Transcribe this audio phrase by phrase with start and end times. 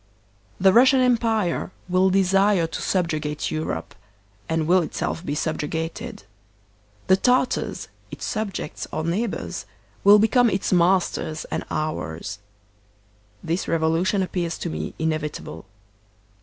[0.59, 3.93] The Russian Empire will desire to subjugate Europe,
[4.49, 6.23] and will itself be subjugated.
[7.05, 9.67] The Tartars, its subjects or neighbors,
[10.03, 12.39] will become its masters and ours.
[13.43, 15.65] This rev olution appears to me inevitable.